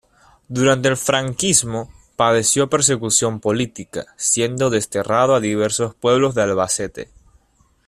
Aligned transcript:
Durante 0.47 0.87
el 0.89 0.97
franquismo 0.97 1.93
padeció 2.15 2.67
persecución 2.67 3.39
política, 3.39 4.07
siendo 4.17 4.71
desterrado 4.71 5.35
a 5.35 5.39
diversos 5.39 5.93
pueblos 5.93 6.33
de 6.33 6.41
Albacete. 6.41 7.09